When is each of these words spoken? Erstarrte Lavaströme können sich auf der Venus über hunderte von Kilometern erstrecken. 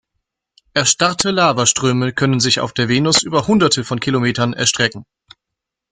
Erstarrte 0.73 1.29
Lavaströme 1.29 2.11
können 2.11 2.39
sich 2.39 2.59
auf 2.59 2.73
der 2.73 2.89
Venus 2.89 3.21
über 3.21 3.45
hunderte 3.45 3.83
von 3.83 3.99
Kilometern 3.99 4.53
erstrecken. 4.53 5.05